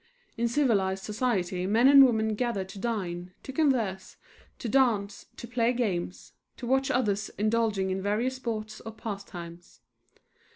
[0.35, 4.17] In civilized society men and women gathered to dine, to converse,
[4.57, 9.81] to dance, to play games, to watch others indulging in various sports or pastimes.